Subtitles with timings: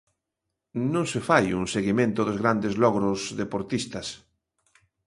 [0.93, 4.07] Non se fai un seguimento dos grandes logros deportistas.